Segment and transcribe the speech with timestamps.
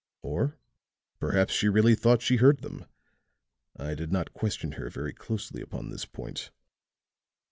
[0.23, 0.57] Or
[1.19, 2.85] perhaps she really thought she heard them;
[3.77, 6.49] I did not question her very closely upon this point.